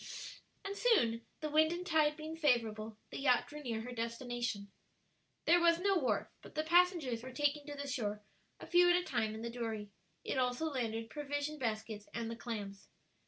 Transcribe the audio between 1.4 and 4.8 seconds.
the wind and tide being favorable, the yacht drew near her destination.